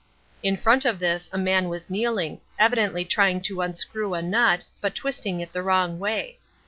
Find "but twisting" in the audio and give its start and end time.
4.81-5.41